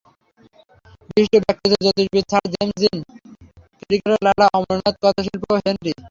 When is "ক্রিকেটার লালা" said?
3.79-4.45